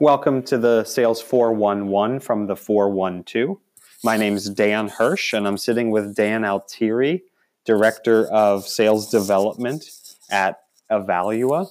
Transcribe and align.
Welcome 0.00 0.44
to 0.44 0.58
the 0.58 0.84
Sales 0.84 1.20
411 1.20 2.20
from 2.20 2.46
the 2.46 2.54
412. 2.54 3.58
My 4.04 4.16
name 4.16 4.36
is 4.36 4.48
Dan 4.48 4.88
Hersh, 4.88 5.36
and 5.36 5.44
I'm 5.44 5.58
sitting 5.58 5.90
with 5.90 6.14
Dan 6.14 6.44
Altieri, 6.44 7.24
Director 7.64 8.26
of 8.26 8.64
Sales 8.64 9.10
Development 9.10 9.84
at 10.30 10.60
Ivalua. 10.88 11.66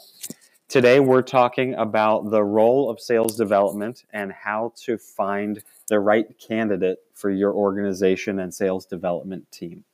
Today, 0.67 0.99
we're 0.99 1.21
talking 1.21 1.73
about 1.75 2.29
the 2.29 2.43
role 2.43 2.89
of 2.89 2.99
sales 2.99 3.37
development 3.37 4.03
and 4.11 4.33
how 4.33 4.73
to 4.83 4.97
find 4.97 5.63
the 5.87 6.01
right 6.01 6.37
candidate 6.37 6.97
for 7.13 7.29
your 7.29 7.53
organization 7.53 8.39
and 8.39 8.53
sales 8.53 8.85
development 8.85 9.49
team. 9.53 9.85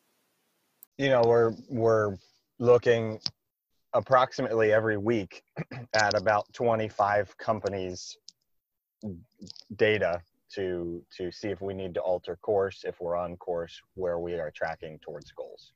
You 0.97 1.09
know, 1.09 1.21
we're 1.23 1.53
we're 1.69 2.17
looking 2.57 3.19
approximately 3.93 4.73
every 4.73 4.97
week 4.97 5.43
at 5.93 6.15
about 6.15 6.51
25 6.51 7.37
companies 7.37 8.17
data 9.75 10.21
to 10.53 11.03
to 11.17 11.31
see 11.31 11.49
if 11.49 11.61
we 11.61 11.73
need 11.73 11.93
to 11.95 12.01
alter 12.01 12.35
course 12.37 12.83
if 12.85 12.99
we're 13.01 13.15
on 13.15 13.35
course 13.37 13.81
where 13.95 14.19
we 14.19 14.33
are 14.33 14.51
tracking 14.51 14.99
towards 14.99 15.31
goals. 15.31 15.71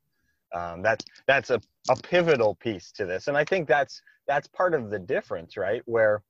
Um, 0.53 0.81
that's 0.81 1.03
that's 1.25 1.49
a, 1.49 1.59
a 1.89 1.95
pivotal 1.95 2.55
piece 2.55 2.91
to 2.93 3.05
this. 3.05 3.27
And 3.27 3.37
i 3.37 3.43
think 3.43 3.67
that's 3.67 4.01
that's 4.27 4.47
part 4.47 4.73
of 4.73 4.89
the 4.89 4.99
difference 4.99 5.57
right? 5.57 5.81
Where 5.85 6.23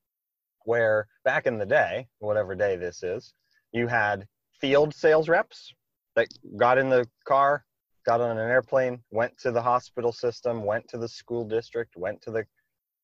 where 0.66 1.08
back 1.24 1.48
in 1.48 1.58
the 1.58 1.66
day 1.66 2.08
whatever 2.20 2.56
day 2.56 2.76
this 2.76 3.04
is 3.04 3.34
you 3.72 3.88
had 3.88 4.28
field 4.60 4.94
sales 4.94 5.30
reps 5.30 5.74
that 6.16 6.28
got 6.58 6.78
in 6.78 6.90
the 6.90 7.08
car 7.26 7.64
got 8.06 8.22
on 8.22 8.38
an 8.38 8.50
airplane 8.50 9.00
went 9.12 9.38
to 9.38 9.52
the 9.52 9.62
hospital 9.62 10.12
system 10.12 10.66
went 10.66 10.88
to 10.88 10.98
the 10.98 11.08
school 11.08 11.46
district 11.46 11.96
went 11.96 12.22
to 12.22 12.32
the 12.32 12.44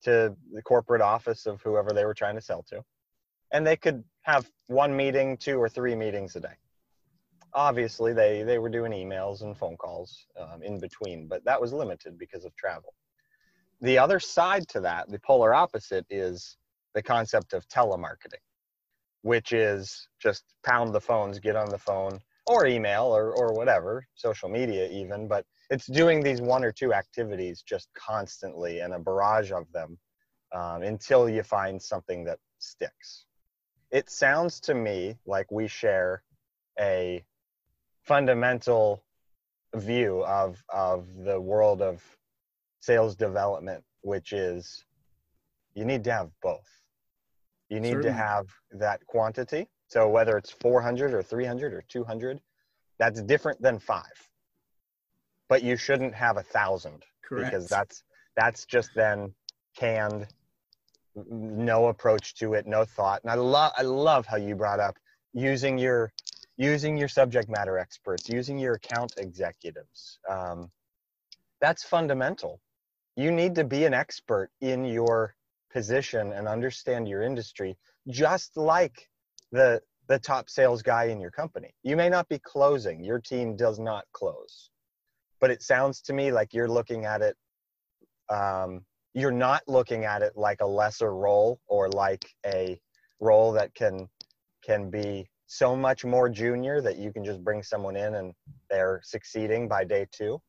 to 0.04 0.36
the 0.52 0.62
corporate 0.62 1.02
office 1.02 1.46
of 1.46 1.62
whoever 1.62 1.92
they 1.92 2.06
were 2.06 2.14
trying 2.14 2.36
to 2.36 2.42
sell 2.42 2.64
to 2.64 2.84
and 3.54 3.66
they 3.66 3.78
could 3.78 4.04
have 4.24 4.50
one 4.68 4.96
meeting, 4.96 5.38
two 5.38 5.62
or 5.62 5.70
three 5.70 5.96
meetings 5.96 6.36
a 6.36 6.42
day. 6.42 6.56
Obviously, 7.54 8.14
they 8.14 8.44
they 8.44 8.58
were 8.58 8.70
doing 8.70 8.92
emails 8.92 9.44
and 9.44 9.56
phone 9.56 9.78
calls 9.78 10.26
um, 10.40 10.62
in 10.64 10.80
between, 10.80 11.28
but 11.28 11.46
that 11.46 11.62
was 11.62 11.72
limited 11.72 12.18
because 12.18 12.44
of 12.44 12.56
travel. 12.56 12.94
The 13.82 13.98
other 13.98 14.20
side 14.20 14.68
to 14.70 14.82
that, 14.82 15.10
the 15.10 15.20
polar 15.20 15.54
opposite, 15.54 16.06
is 16.10 16.58
the 16.96 17.04
concept 17.04 17.54
of 17.54 17.68
telemarketing, 17.68 18.44
which 19.22 19.54
is 19.54 20.08
just 20.20 20.44
pound 20.66 20.94
the 20.94 21.02
phones, 21.02 21.40
get 21.40 21.56
on 21.56 21.70
the 21.70 21.78
phone, 21.78 22.20
or 22.48 22.66
email, 22.66 23.04
or 23.04 23.36
or 23.36 23.54
whatever, 23.54 24.08
social 24.16 24.50
media 24.50 24.90
even, 24.90 25.28
but 25.28 25.46
it's 25.70 25.86
doing 25.86 26.22
these 26.22 26.42
one 26.42 26.64
or 26.64 26.72
two 26.72 26.92
activities 26.92 27.62
just 27.62 27.88
constantly 27.94 28.80
and 28.80 28.94
a 28.94 29.00
barrage 29.00 29.52
of 29.52 29.72
them 29.72 29.98
um, 30.54 30.82
until 30.82 31.30
you 31.30 31.44
find 31.44 31.82
something 31.82 32.24
that 32.24 32.40
sticks 32.58 33.26
it 33.94 34.10
sounds 34.10 34.60
to 34.60 34.74
me 34.74 35.16
like 35.26 35.50
we 35.52 35.68
share 35.68 36.24
a 36.80 37.24
fundamental 38.02 39.04
view 39.76 40.24
of 40.26 40.62
of 40.70 41.08
the 41.24 41.40
world 41.40 41.82
of 41.82 42.04
sales 42.82 43.16
development 43.16 43.84
which 44.02 44.34
is 44.34 44.84
you 45.74 45.86
need 45.86 46.04
to 46.04 46.12
have 46.12 46.30
both. 46.42 46.70
You 47.70 47.80
need 47.80 47.94
Certainly. 47.94 48.10
to 48.10 48.14
have 48.14 48.48
that 48.72 49.06
quantity. 49.08 49.70
So 49.88 50.08
whether 50.10 50.38
it's 50.38 50.52
400 50.52 51.14
or 51.14 51.24
300 51.24 51.74
or 51.74 51.84
200 51.88 52.40
that's 53.00 53.22
different 53.24 53.62
than 53.62 53.80
five. 53.80 54.30
But 55.50 55.64
you 55.64 55.78
shouldn't 55.78 56.14
have 56.14 56.38
a 56.38 56.44
thousand 56.44 57.04
because 57.30 57.68
that's 57.68 58.04
that's 58.36 58.66
just 58.66 58.92
then 58.96 59.34
canned 59.76 60.28
no 61.16 61.88
approach 61.88 62.36
to 62.36 62.54
it, 62.54 62.66
no 62.66 62.86
thought. 62.86 63.22
And 63.24 63.32
I 63.32 63.36
love 63.36 63.72
I 63.78 63.84
love 63.84 64.26
how 64.26 64.38
you 64.38 64.56
brought 64.56 64.80
up 64.80 64.98
using 65.34 65.78
your 65.78 66.12
using 66.58 66.98
your 66.98 67.08
subject 67.08 67.50
matter 67.50 67.78
experts, 67.78 68.30
using 68.30 68.58
your 68.58 68.76
account 68.76 69.14
executives. 69.18 70.20
Um, 70.30 70.72
that's 71.62 71.84
fundamental. 71.84 72.60
You 73.16 73.32
need 73.32 73.56
to 73.56 73.64
be 73.64 73.86
an 73.86 73.94
expert 73.94 74.50
in 74.62 74.86
your 74.86 75.36
position 75.72 76.34
and 76.34 76.48
understand 76.48 77.08
your 77.08 77.22
industry, 77.24 77.78
just 78.08 78.58
like 78.58 79.10
the 79.52 79.82
the 80.08 80.20
top 80.20 80.50
sales 80.50 80.82
guy 80.82 81.06
in 81.06 81.20
your 81.20 81.32
company. 81.32 81.74
You 81.84 81.96
may 81.96 82.10
not 82.10 82.28
be 82.28 82.40
closing. 82.40 83.04
Your 83.04 83.20
team 83.20 83.56
does 83.56 83.80
not 83.80 84.06
close, 84.12 84.70
but 85.40 85.50
it 85.50 85.62
sounds 85.62 86.02
to 86.04 86.14
me 86.14 86.32
like 86.32 86.54
you're 86.54 86.68
looking 86.68 87.06
at 87.06 87.22
it 87.22 87.38
um, 88.30 88.84
you're 89.14 89.32
not 89.32 89.62
looking 89.68 90.06
at 90.06 90.22
it 90.22 90.34
like 90.36 90.62
a 90.62 90.66
lesser 90.66 91.16
role 91.16 91.60
or 91.68 91.90
like 91.90 92.26
a 92.46 92.80
role 93.20 93.52
that 93.54 93.74
can 93.76 94.08
can 94.64 94.90
be 94.90 95.28
so 95.46 95.76
much 95.76 96.04
more 96.04 96.30
junior 96.30 96.82
that 96.82 96.98
you 96.98 97.12
can 97.12 97.24
just 97.24 97.44
bring 97.44 97.62
someone 97.62 97.96
in 97.96 98.16
and 98.16 98.34
they're 98.70 99.02
succeeding 99.04 99.68
by 99.68 99.84
day 99.84 100.08
two. 100.12 100.42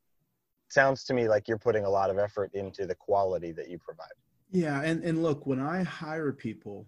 Sounds 0.70 1.04
to 1.04 1.14
me 1.14 1.28
like 1.28 1.46
you're 1.46 1.58
putting 1.58 1.84
a 1.84 1.90
lot 1.90 2.10
of 2.10 2.18
effort 2.18 2.50
into 2.54 2.86
the 2.86 2.94
quality 2.94 3.52
that 3.52 3.68
you 3.68 3.78
provide. 3.78 4.14
Yeah 4.50 4.80
and, 4.82 5.02
and 5.02 5.22
look 5.22 5.46
when 5.46 5.60
i 5.60 5.82
hire 5.82 6.32
people 6.32 6.86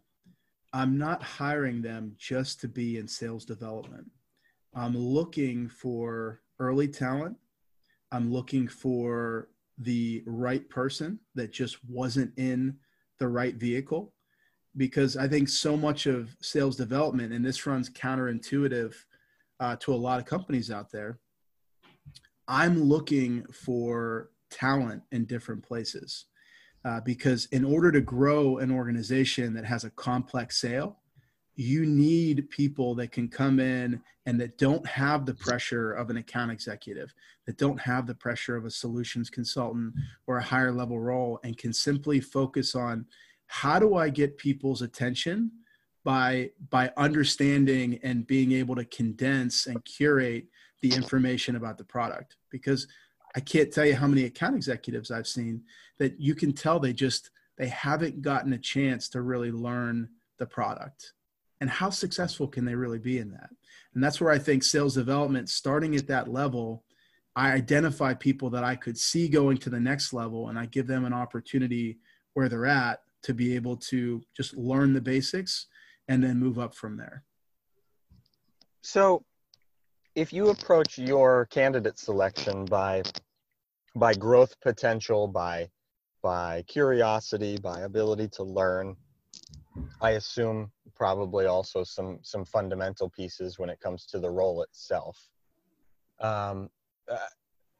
i'm 0.72 0.96
not 0.98 1.22
hiring 1.22 1.82
them 1.82 2.14
just 2.16 2.60
to 2.60 2.68
be 2.68 2.98
in 2.98 3.08
sales 3.08 3.44
development. 3.44 4.10
I'm 4.74 4.96
looking 4.96 5.68
for 5.68 6.42
early 6.58 6.86
talent. 6.86 7.38
I'm 8.12 8.30
looking 8.30 8.68
for 8.68 9.48
the 9.78 10.22
right 10.26 10.68
person 10.68 11.18
that 11.34 11.52
just 11.52 11.78
wasn't 11.88 12.32
in 12.36 12.76
the 13.18 13.28
right 13.28 13.54
vehicle 13.56 14.14
because 14.76 15.16
I 15.16 15.26
think 15.26 15.48
so 15.48 15.76
much 15.76 16.06
of 16.06 16.36
sales 16.40 16.76
development, 16.76 17.32
and 17.32 17.44
this 17.44 17.66
runs 17.66 17.88
counterintuitive 17.90 18.94
uh, 19.58 19.76
to 19.76 19.94
a 19.94 19.96
lot 19.96 20.18
of 20.20 20.26
companies 20.26 20.70
out 20.70 20.90
there. 20.92 21.18
I'm 22.46 22.82
looking 22.82 23.44
for 23.52 24.30
talent 24.50 25.02
in 25.12 25.24
different 25.24 25.62
places 25.62 26.26
uh, 26.84 27.00
because 27.00 27.46
in 27.46 27.64
order 27.64 27.90
to 27.90 28.00
grow 28.00 28.58
an 28.58 28.70
organization 28.70 29.54
that 29.54 29.64
has 29.64 29.84
a 29.84 29.90
complex 29.90 30.60
sale, 30.60 30.98
you 31.56 31.86
need 31.86 32.50
people 32.50 32.94
that 32.94 33.10
can 33.10 33.28
come 33.28 33.58
in 33.58 34.00
and 34.26 34.38
that 34.38 34.58
don't 34.58 34.86
have 34.86 35.24
the 35.24 35.34
pressure 35.34 35.92
of 35.92 36.10
an 36.10 36.18
account 36.18 36.50
executive, 36.50 37.14
that 37.46 37.56
don't 37.56 37.80
have 37.80 38.06
the 38.06 38.14
pressure 38.14 38.56
of 38.56 38.66
a 38.66 38.70
solutions 38.70 39.30
consultant 39.30 39.94
or 40.26 40.36
a 40.36 40.42
higher 40.42 40.70
level 40.70 41.00
role, 41.00 41.40
and 41.44 41.56
can 41.56 41.72
simply 41.72 42.20
focus 42.20 42.74
on 42.74 43.06
how 43.46 43.78
do 43.78 43.94
I 43.94 44.10
get 44.10 44.36
people's 44.36 44.82
attention 44.82 45.50
by 46.04 46.50
by 46.68 46.92
understanding 46.96 47.98
and 48.02 48.26
being 48.26 48.52
able 48.52 48.76
to 48.76 48.84
condense 48.84 49.66
and 49.66 49.82
curate 49.84 50.46
the 50.82 50.92
information 50.92 51.56
about 51.56 51.78
the 51.78 51.84
product? 51.84 52.36
Because 52.50 52.86
I 53.34 53.40
can't 53.40 53.72
tell 53.72 53.86
you 53.86 53.94
how 53.94 54.06
many 54.06 54.24
account 54.24 54.56
executives 54.56 55.10
I've 55.10 55.26
seen 55.26 55.62
that 55.98 56.20
you 56.20 56.34
can 56.34 56.52
tell 56.52 56.78
they 56.78 56.92
just 56.92 57.30
they 57.56 57.68
haven't 57.68 58.20
gotten 58.20 58.52
a 58.52 58.58
chance 58.58 59.08
to 59.10 59.22
really 59.22 59.50
learn 59.50 60.10
the 60.38 60.46
product 60.46 61.14
and 61.60 61.70
how 61.70 61.90
successful 61.90 62.46
can 62.46 62.64
they 62.64 62.74
really 62.74 62.98
be 62.98 63.18
in 63.18 63.30
that? 63.30 63.50
And 63.94 64.02
that's 64.02 64.20
where 64.20 64.32
i 64.32 64.38
think 64.38 64.62
sales 64.62 64.94
development 64.94 65.48
starting 65.48 65.96
at 65.96 66.06
that 66.08 66.28
level 66.28 66.84
i 67.34 67.52
identify 67.52 68.12
people 68.12 68.50
that 68.50 68.62
i 68.62 68.76
could 68.76 68.98
see 68.98 69.26
going 69.26 69.56
to 69.58 69.70
the 69.70 69.80
next 69.80 70.12
level 70.12 70.50
and 70.50 70.58
i 70.58 70.66
give 70.66 70.86
them 70.86 71.06
an 71.06 71.14
opportunity 71.14 71.98
where 72.34 72.50
they're 72.50 72.66
at 72.66 73.00
to 73.22 73.34
be 73.34 73.56
able 73.56 73.76
to 73.76 74.22
just 74.36 74.56
learn 74.56 74.92
the 74.92 75.00
basics 75.00 75.66
and 76.08 76.22
then 76.22 76.38
move 76.38 76.58
up 76.58 76.74
from 76.74 76.96
there. 76.96 77.24
So 78.82 79.24
if 80.14 80.32
you 80.32 80.50
approach 80.50 80.96
your 80.96 81.46
candidate 81.46 81.98
selection 81.98 82.64
by 82.66 83.02
by 83.96 84.14
growth 84.14 84.54
potential 84.60 85.26
by 85.26 85.68
by 86.22 86.62
curiosity 86.68 87.56
by 87.56 87.80
ability 87.80 88.28
to 88.28 88.42
learn 88.42 88.94
I 90.00 90.10
assume 90.10 90.70
probably 90.94 91.46
also 91.46 91.84
some 91.84 92.18
some 92.22 92.44
fundamental 92.44 93.08
pieces 93.08 93.58
when 93.58 93.70
it 93.70 93.80
comes 93.80 94.06
to 94.06 94.18
the 94.18 94.30
role 94.30 94.62
itself. 94.62 95.18
Um, 96.20 96.70
uh, 97.10 97.16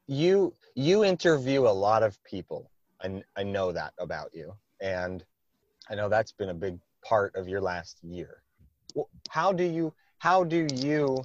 you 0.07 0.53
you 0.75 1.03
interview 1.03 1.61
a 1.61 1.69
lot 1.69 2.03
of 2.03 2.21
people. 2.23 2.71
I 3.01 3.23
I 3.35 3.43
know 3.43 3.71
that 3.71 3.93
about 3.99 4.29
you, 4.33 4.53
and 4.81 5.23
I 5.89 5.95
know 5.95 6.09
that's 6.09 6.31
been 6.31 6.49
a 6.49 6.53
big 6.53 6.79
part 7.03 7.35
of 7.35 7.47
your 7.47 7.61
last 7.61 7.99
year. 8.03 8.41
How 9.29 9.53
do 9.53 9.63
you 9.63 9.93
how 10.19 10.43
do 10.43 10.67
you 10.73 11.23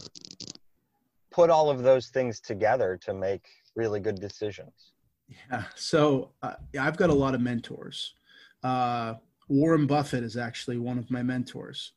put 1.30 1.50
all 1.50 1.70
of 1.70 1.82
those 1.82 2.08
things 2.08 2.40
together 2.40 2.98
to 3.02 3.14
make 3.14 3.46
really 3.74 4.00
good 4.00 4.20
decisions? 4.20 4.92
Yeah, 5.28 5.64
so 5.74 6.32
uh, 6.42 6.54
I've 6.78 6.96
got 6.96 7.10
a 7.10 7.14
lot 7.14 7.34
of 7.34 7.40
mentors. 7.40 8.14
Uh, 8.62 9.14
Warren 9.52 9.86
Buffett 9.86 10.24
is 10.24 10.38
actually 10.38 10.78
one 10.78 10.96
of 10.96 11.10
my 11.10 11.22
mentors. 11.22 11.92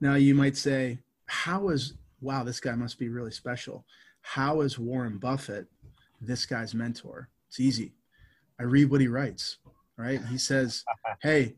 Now, 0.00 0.14
you 0.14 0.34
might 0.34 0.56
say, 0.56 1.00
how 1.26 1.68
is, 1.68 1.92
wow, 2.22 2.44
this 2.44 2.60
guy 2.60 2.74
must 2.74 2.98
be 2.98 3.10
really 3.10 3.30
special. 3.30 3.84
How 4.22 4.62
is 4.62 4.78
Warren 4.78 5.18
Buffett 5.18 5.66
this 6.22 6.46
guy's 6.46 6.74
mentor? 6.74 7.28
It's 7.48 7.60
easy. 7.60 7.92
I 8.58 8.62
read 8.62 8.90
what 8.90 9.02
he 9.02 9.08
writes, 9.08 9.58
right? 9.98 10.24
He 10.30 10.38
says, 10.38 10.82
hey, 11.20 11.56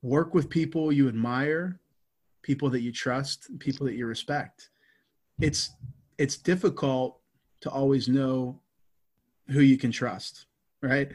work 0.00 0.32
with 0.32 0.48
people 0.48 0.92
you 0.92 1.08
admire, 1.08 1.80
people 2.42 2.70
that 2.70 2.82
you 2.82 2.92
trust, 2.92 3.50
people 3.58 3.84
that 3.86 3.96
you 3.96 4.06
respect. 4.06 4.70
It's 5.40 5.70
it's 6.18 6.36
difficult 6.36 7.18
to 7.62 7.70
always 7.70 8.06
know 8.06 8.60
who 9.48 9.60
you 9.60 9.76
can 9.76 9.90
trust, 9.90 10.46
right? 10.86 11.10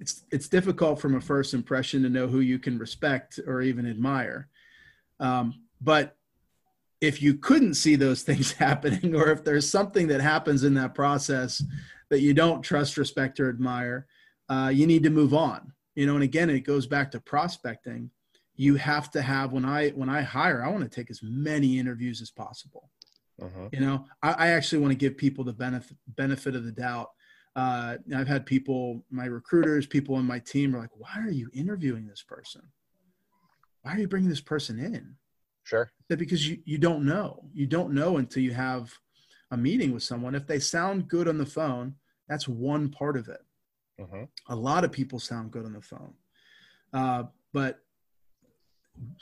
It's 0.00 0.24
it's 0.30 0.48
difficult 0.48 1.00
from 1.00 1.16
a 1.16 1.20
first 1.20 1.54
impression 1.54 2.02
to 2.02 2.08
know 2.08 2.26
who 2.26 2.40
you 2.40 2.58
can 2.58 2.78
respect 2.78 3.40
or 3.46 3.62
even 3.62 3.88
admire. 3.88 4.48
Um, 5.20 5.54
but 5.80 6.16
if 7.00 7.20
you 7.20 7.34
couldn't 7.34 7.74
see 7.74 7.96
those 7.96 8.22
things 8.28 8.52
happening, 8.52 9.14
or 9.14 9.30
if 9.30 9.44
there's 9.44 9.68
something 9.68 10.08
that 10.08 10.20
happens 10.20 10.64
in 10.64 10.74
that 10.74 10.94
process 10.94 11.62
that 12.08 12.20
you 12.20 12.34
don't 12.34 12.62
trust, 12.62 12.96
respect, 12.96 13.40
or 13.40 13.48
admire, 13.48 14.06
uh, 14.48 14.70
you 14.72 14.86
need 14.86 15.02
to 15.02 15.10
move 15.10 15.34
on. 15.34 15.72
You 15.94 16.06
know, 16.06 16.14
and 16.14 16.22
again, 16.22 16.50
it 16.50 16.60
goes 16.60 16.86
back 16.86 17.10
to 17.12 17.20
prospecting. 17.20 18.10
You 18.54 18.76
have 18.76 19.10
to 19.12 19.22
have 19.22 19.52
when 19.52 19.64
I 19.64 19.90
when 19.90 20.08
I 20.08 20.22
hire, 20.22 20.64
I 20.64 20.68
want 20.68 20.84
to 20.84 20.88
take 20.94 21.10
as 21.10 21.20
many 21.22 21.78
interviews 21.78 22.20
as 22.20 22.30
possible. 22.30 22.90
Uh-huh. 23.40 23.68
You 23.72 23.80
know, 23.80 24.04
I, 24.22 24.32
I 24.32 24.48
actually 24.48 24.80
want 24.80 24.92
to 24.92 24.96
give 24.96 25.16
people 25.16 25.44
the 25.44 25.52
benefit 25.52 25.96
benefit 26.06 26.54
of 26.54 26.64
the 26.64 26.72
doubt. 26.72 27.10
Uh, 27.56 27.96
I've 28.14 28.28
had 28.28 28.44
people, 28.44 29.02
my 29.10 29.24
recruiters, 29.24 29.86
people 29.86 30.14
on 30.14 30.26
my 30.26 30.38
team 30.38 30.76
are 30.76 30.78
like, 30.78 30.94
"Why 30.94 31.18
are 31.18 31.30
you 31.30 31.48
interviewing 31.54 32.06
this 32.06 32.22
person? 32.22 32.62
Why 33.80 33.94
are 33.94 33.98
you 33.98 34.08
bringing 34.08 34.28
this 34.28 34.42
person 34.42 34.78
in?" 34.78 35.16
Sure. 35.64 35.90
That 36.08 36.18
because 36.18 36.46
you 36.46 36.62
you 36.66 36.76
don't 36.76 37.04
know. 37.04 37.48
You 37.54 37.66
don't 37.66 37.94
know 37.94 38.18
until 38.18 38.42
you 38.42 38.52
have 38.52 38.92
a 39.50 39.56
meeting 39.56 39.92
with 39.92 40.02
someone. 40.02 40.34
If 40.34 40.46
they 40.46 40.58
sound 40.58 41.08
good 41.08 41.28
on 41.28 41.38
the 41.38 41.46
phone, 41.46 41.94
that's 42.28 42.46
one 42.46 42.90
part 42.90 43.16
of 43.16 43.28
it. 43.28 43.40
Uh-huh. 44.00 44.26
A 44.48 44.54
lot 44.54 44.84
of 44.84 44.92
people 44.92 45.18
sound 45.18 45.50
good 45.50 45.64
on 45.64 45.72
the 45.72 45.80
phone, 45.80 46.12
uh, 46.92 47.24
but 47.54 47.80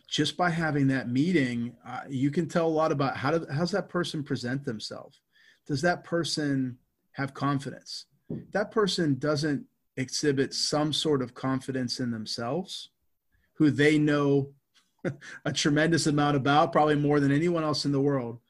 just 0.08 0.36
by 0.36 0.50
having 0.50 0.88
that 0.88 1.08
meeting, 1.08 1.76
uh, 1.86 2.00
you 2.08 2.30
can 2.30 2.48
tell 2.48 2.66
a 2.66 2.68
lot 2.68 2.90
about 2.90 3.16
how 3.16 3.30
does 3.30 3.46
how's 3.48 3.70
that 3.70 3.88
person 3.88 4.24
present 4.24 4.64
themselves. 4.64 5.20
Does 5.66 5.82
that 5.82 6.02
person 6.02 6.78
have 7.12 7.32
confidence? 7.32 8.06
That 8.52 8.70
person 8.70 9.16
doesn't 9.18 9.64
exhibit 9.96 10.54
some 10.54 10.92
sort 10.92 11.22
of 11.22 11.34
confidence 11.34 12.00
in 12.00 12.10
themselves, 12.10 12.90
who 13.54 13.70
they 13.70 13.98
know 13.98 14.50
a 15.44 15.52
tremendous 15.52 16.06
amount 16.06 16.36
about, 16.36 16.72
probably 16.72 16.96
more 16.96 17.20
than 17.20 17.32
anyone 17.32 17.64
else 17.64 17.84
in 17.84 17.92
the 17.92 18.00
world. 18.00 18.40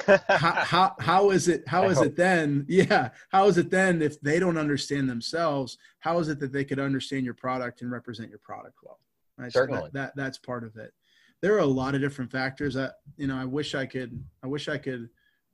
how, 0.06 0.52
how, 0.52 0.94
how 1.00 1.30
is 1.30 1.48
it 1.48 1.66
how 1.66 1.88
is 1.88 2.00
it 2.00 2.14
then 2.14 2.64
yeah 2.68 3.08
how 3.30 3.48
is 3.48 3.58
it 3.58 3.68
then 3.68 4.00
if 4.00 4.20
they 4.20 4.38
don't 4.38 4.56
understand 4.56 5.10
themselves 5.10 5.76
how 5.98 6.20
is 6.20 6.28
it 6.28 6.38
that 6.38 6.52
they 6.52 6.64
could 6.64 6.78
understand 6.78 7.24
your 7.24 7.34
product 7.34 7.82
and 7.82 7.90
represent 7.90 8.30
your 8.30 8.38
product 8.38 8.76
well 8.84 9.00
Right? 9.38 9.52
Certainly. 9.52 9.80
So 9.80 9.84
that, 9.84 9.92
that 9.92 10.16
that's 10.16 10.38
part 10.38 10.64
of 10.64 10.76
it. 10.76 10.92
There 11.40 11.54
are 11.54 11.60
a 11.60 11.66
lot 11.66 11.94
of 11.94 12.00
different 12.00 12.32
factors 12.32 12.74
that 12.74 12.94
you 13.16 13.28
know. 13.28 13.36
I 13.36 13.44
wish 13.44 13.74
I 13.74 13.86
could. 13.86 14.22
I 14.42 14.48
wish 14.48 14.68
I 14.68 14.76
could 14.76 15.08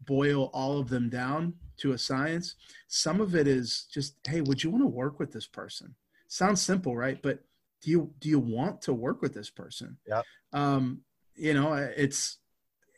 boil 0.06 0.50
all 0.52 0.78
of 0.78 0.88
them 0.88 1.08
down 1.08 1.54
to 1.78 1.92
a 1.92 1.98
science. 1.98 2.54
Some 2.88 3.20
of 3.20 3.34
it 3.34 3.46
is 3.46 3.86
just, 3.92 4.16
hey, 4.26 4.40
would 4.40 4.62
you 4.62 4.70
want 4.70 4.82
to 4.82 4.88
work 4.88 5.18
with 5.18 5.32
this 5.32 5.46
person? 5.46 5.94
Sounds 6.28 6.60
simple, 6.60 6.96
right? 6.96 7.20
But 7.22 7.40
do 7.80 7.90
you 7.90 8.10
do 8.18 8.28
you 8.28 8.38
want 8.38 8.80
to 8.82 8.94
work 8.94 9.20
with 9.20 9.34
this 9.34 9.50
person? 9.50 9.98
Yeah. 10.06 10.22
Um, 10.52 11.00
you 11.36 11.54
know, 11.54 11.74
it's, 11.74 12.38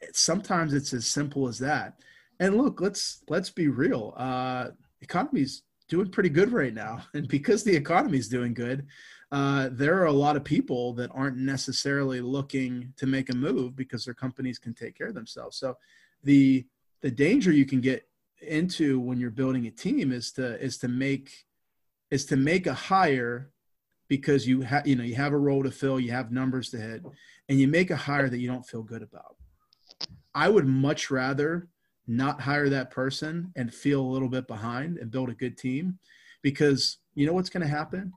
it's 0.00 0.20
sometimes 0.20 0.74
it's 0.74 0.92
as 0.92 1.06
simple 1.06 1.48
as 1.48 1.58
that. 1.58 2.00
And 2.38 2.56
look, 2.56 2.80
let's 2.80 3.22
let's 3.28 3.50
be 3.50 3.68
real. 3.68 4.14
Uh, 4.16 4.68
economy's 5.00 5.62
doing 5.88 6.10
pretty 6.10 6.28
good 6.28 6.52
right 6.52 6.74
now, 6.74 7.02
and 7.14 7.28
because 7.28 7.64
the 7.64 7.74
economy's 7.74 8.28
doing 8.28 8.54
good, 8.54 8.86
uh, 9.32 9.70
there 9.72 10.00
are 10.00 10.06
a 10.06 10.12
lot 10.12 10.36
of 10.36 10.44
people 10.44 10.92
that 10.94 11.10
aren't 11.12 11.36
necessarily 11.36 12.20
looking 12.20 12.92
to 12.96 13.06
make 13.06 13.30
a 13.30 13.36
move 13.36 13.74
because 13.74 14.04
their 14.04 14.14
companies 14.14 14.58
can 14.58 14.74
take 14.74 14.96
care 14.96 15.08
of 15.08 15.14
themselves. 15.14 15.56
So 15.56 15.76
the 16.22 16.66
the 17.02 17.10
danger 17.10 17.52
you 17.52 17.66
can 17.66 17.80
get 17.80 18.08
into 18.40 19.00
when 19.00 19.18
you're 19.18 19.30
building 19.30 19.66
a 19.66 19.70
team 19.70 20.12
is 20.12 20.32
to 20.32 20.60
is 20.62 20.78
to 20.78 20.88
make 20.88 21.46
is 22.10 22.26
to 22.26 22.36
make 22.36 22.66
a 22.66 22.74
hire 22.74 23.50
because 24.08 24.46
you 24.46 24.62
have 24.62 24.86
you 24.86 24.96
know 24.96 25.04
you 25.04 25.14
have 25.14 25.32
a 25.32 25.38
role 25.38 25.62
to 25.62 25.70
fill, 25.70 25.98
you 25.98 26.12
have 26.12 26.30
numbers 26.30 26.70
to 26.70 26.78
hit, 26.78 27.02
and 27.48 27.60
you 27.60 27.68
make 27.68 27.90
a 27.90 27.96
hire 27.96 28.28
that 28.28 28.38
you 28.38 28.48
don't 28.48 28.66
feel 28.66 28.82
good 28.82 29.02
about. 29.02 29.36
I 30.34 30.48
would 30.48 30.66
much 30.66 31.10
rather 31.10 31.68
not 32.06 32.40
hire 32.40 32.68
that 32.68 32.90
person 32.90 33.52
and 33.56 33.74
feel 33.74 34.00
a 34.00 34.12
little 34.12 34.28
bit 34.28 34.46
behind 34.46 34.98
and 34.98 35.10
build 35.10 35.28
a 35.28 35.34
good 35.34 35.58
team 35.58 35.98
because 36.42 36.98
you 37.14 37.26
know 37.26 37.32
what's 37.32 37.50
going 37.50 37.62
to 37.62 37.68
happen 37.68 38.12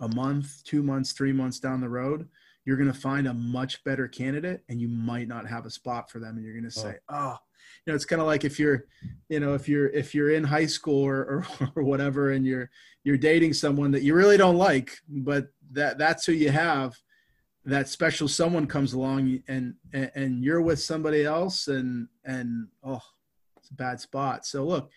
a 0.00 0.08
month, 0.08 0.64
two 0.64 0.82
months, 0.82 1.12
three 1.12 1.32
months 1.32 1.60
down 1.60 1.80
the 1.80 1.88
road, 1.88 2.26
you're 2.64 2.76
going 2.76 2.92
to 2.92 2.98
find 2.98 3.28
a 3.28 3.34
much 3.34 3.84
better 3.84 4.08
candidate 4.08 4.62
and 4.68 4.80
you 4.80 4.88
might 4.88 5.28
not 5.28 5.46
have 5.46 5.66
a 5.66 5.70
spot 5.70 6.10
for 6.10 6.18
them. 6.18 6.36
And 6.36 6.44
you're 6.44 6.54
going 6.54 6.70
to 6.70 6.80
oh. 6.80 6.82
say, 6.82 6.96
oh, 7.08 7.16
oh 7.16 7.36
you 7.84 7.90
know, 7.90 7.94
it's 7.94 8.04
kind 8.04 8.20
of 8.20 8.26
like 8.26 8.44
if 8.44 8.58
you're, 8.58 8.84
you 9.28 9.40
know, 9.40 9.54
if 9.54 9.68
you're, 9.68 9.88
if 9.88 10.14
you're 10.14 10.30
in 10.30 10.44
high 10.44 10.66
school 10.66 11.02
or, 11.02 11.16
or, 11.60 11.70
or, 11.76 11.82
whatever, 11.82 12.32
and 12.32 12.46
you're, 12.46 12.70
you're 13.04 13.16
dating 13.16 13.52
someone 13.52 13.90
that 13.92 14.02
you 14.02 14.14
really 14.14 14.36
don't 14.36 14.56
like, 14.56 14.92
but 15.08 15.48
that 15.72 15.98
that's 15.98 16.26
who 16.26 16.32
you 16.32 16.50
have, 16.50 16.94
that 17.64 17.88
special 17.88 18.28
someone 18.28 18.66
comes 18.66 18.92
along 18.92 19.40
and, 19.48 19.74
and, 19.92 20.10
and 20.14 20.44
you're 20.44 20.62
with 20.62 20.80
somebody 20.80 21.24
else 21.24 21.68
and, 21.68 22.08
and, 22.24 22.68
oh, 22.82 23.02
it's 23.56 23.70
a 23.70 23.74
bad 23.74 24.00
spot. 24.00 24.46
So 24.46 24.64
look, 24.64 24.90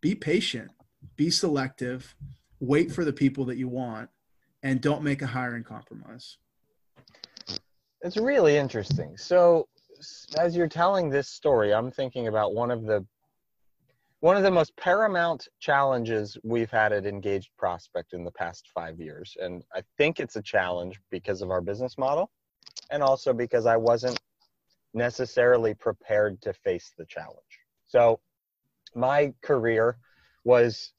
be 0.00 0.14
patient, 0.14 0.70
be 1.16 1.30
selective, 1.30 2.14
wait 2.60 2.92
for 2.92 3.04
the 3.04 3.12
people 3.12 3.44
that 3.46 3.56
you 3.56 3.68
want 3.68 4.08
and 4.62 4.80
don't 4.80 5.02
make 5.02 5.22
a 5.22 5.26
hiring 5.26 5.64
compromise. 5.64 6.38
It's 8.02 8.16
really 8.16 8.56
interesting. 8.56 9.16
So 9.16 9.68
as 10.38 10.56
you're 10.56 10.68
telling 10.68 11.10
this 11.10 11.28
story, 11.28 11.72
I'm 11.72 11.90
thinking 11.90 12.28
about 12.28 12.54
one 12.54 12.70
of 12.70 12.84
the 12.84 13.04
one 14.20 14.36
of 14.36 14.42
the 14.42 14.50
most 14.50 14.76
paramount 14.76 15.46
challenges 15.60 16.36
we've 16.42 16.70
had 16.70 16.92
at 16.92 17.06
Engaged 17.06 17.50
Prospect 17.56 18.14
in 18.14 18.24
the 18.24 18.32
past 18.32 18.68
five 18.74 18.98
years. 18.98 19.36
And 19.40 19.62
I 19.72 19.82
think 19.96 20.18
it's 20.18 20.34
a 20.34 20.42
challenge 20.42 21.00
because 21.10 21.40
of 21.40 21.50
our 21.50 21.60
business 21.60 21.96
model 21.96 22.28
and 22.90 23.00
also 23.00 23.32
because 23.32 23.64
I 23.64 23.76
wasn't 23.76 24.18
necessarily 24.92 25.72
prepared 25.72 26.40
to 26.42 26.52
face 26.52 26.92
the 26.98 27.06
challenge. 27.06 27.60
So 27.86 28.18
my 28.94 29.32
career 29.40 29.98
was 30.42 30.92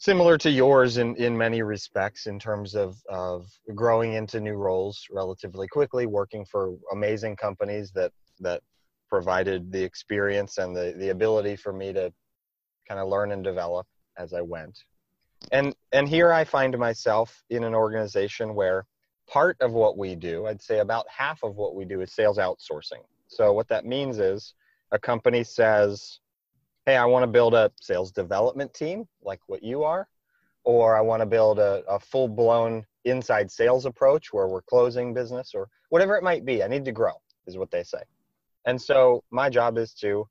similar 0.00 0.38
to 0.38 0.50
yours 0.50 0.96
in, 0.96 1.14
in 1.16 1.36
many 1.36 1.60
respects 1.60 2.26
in 2.26 2.38
terms 2.38 2.74
of, 2.74 2.96
of 3.10 3.46
growing 3.74 4.14
into 4.14 4.40
new 4.40 4.54
roles 4.54 5.06
relatively 5.12 5.68
quickly, 5.68 6.06
working 6.06 6.42
for 6.46 6.74
amazing 6.90 7.36
companies 7.36 7.92
that, 7.92 8.10
that 8.40 8.62
provided 9.10 9.70
the 9.70 9.82
experience 9.82 10.56
and 10.56 10.74
the, 10.74 10.94
the 10.96 11.10
ability 11.10 11.54
for 11.54 11.74
me 11.74 11.92
to 11.92 12.10
kind 12.88 12.98
of 12.98 13.08
learn 13.08 13.30
and 13.32 13.44
develop 13.44 13.86
as 14.16 14.32
I 14.32 14.40
went. 14.40 14.78
And, 15.52 15.74
and 15.92 16.08
here 16.08 16.32
I 16.32 16.44
find 16.44 16.76
myself 16.78 17.44
in 17.50 17.62
an 17.62 17.74
organization 17.74 18.54
where 18.54 18.86
part 19.28 19.58
of 19.60 19.72
what 19.72 19.98
we 19.98 20.14
do, 20.14 20.46
I'd 20.46 20.62
say 20.62 20.78
about 20.78 21.04
half 21.14 21.42
of 21.42 21.56
what 21.56 21.74
we 21.74 21.84
do 21.84 22.00
is 22.00 22.10
sales 22.10 22.38
outsourcing. 22.38 23.04
So 23.28 23.52
what 23.52 23.68
that 23.68 23.84
means 23.84 24.18
is 24.18 24.54
a 24.92 24.98
company 24.98 25.44
says, 25.44 26.20
hey, 26.90 26.96
I 26.96 27.04
want 27.04 27.22
to 27.22 27.28
build 27.28 27.54
a 27.54 27.70
sales 27.80 28.10
development 28.10 28.74
team 28.74 29.06
like 29.22 29.38
what 29.46 29.62
you 29.62 29.84
are, 29.84 30.08
or 30.64 30.96
I 30.96 31.00
want 31.00 31.20
to 31.20 31.26
build 31.26 31.60
a, 31.60 31.84
a 31.88 32.00
full 32.00 32.26
blown 32.26 32.84
inside 33.04 33.48
sales 33.48 33.86
approach 33.86 34.32
where 34.32 34.48
we're 34.48 34.62
closing 34.62 35.14
business 35.14 35.52
or 35.54 35.68
whatever 35.90 36.16
it 36.16 36.24
might 36.24 36.44
be. 36.44 36.64
I 36.64 36.66
need 36.66 36.84
to 36.86 36.90
grow, 36.90 37.12
is 37.46 37.56
what 37.56 37.70
they 37.70 37.84
say. 37.84 38.02
And 38.66 38.80
so 38.82 39.22
my 39.30 39.48
job 39.48 39.78
is 39.78 39.94
to 40.02 40.26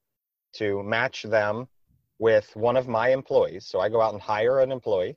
to 0.56 0.84
match 0.84 1.24
them 1.24 1.66
with 2.18 2.54
one 2.56 2.76
of 2.76 2.90
my 2.90 3.08
employees. 3.10 3.66
So 3.66 3.80
I 3.80 3.88
go 3.88 4.02
out 4.02 4.12
and 4.12 4.22
hire 4.22 4.60
an 4.60 4.74
employee. 4.74 5.16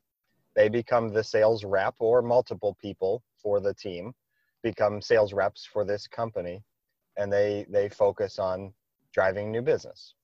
They 0.54 0.68
become 0.68 1.08
the 1.08 1.24
sales 1.24 1.64
rep 1.64 1.96
or 1.98 2.22
multiple 2.22 2.76
people 2.80 3.24
for 3.42 3.58
the 3.58 3.74
team 3.74 4.12
become 4.62 5.02
sales 5.02 5.32
reps 5.32 5.66
for 5.66 5.84
this 5.84 6.06
company 6.06 6.62
and 7.16 7.32
they 7.32 7.66
they 7.68 7.88
focus 7.88 8.38
on 8.38 8.72
driving 9.12 9.50
new 9.50 9.60
business 9.60 10.14